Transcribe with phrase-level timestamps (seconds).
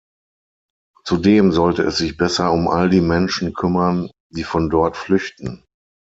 [1.03, 5.63] Zudem sollte es sich besser um all die Menschen kümmern, die von dort flüchten.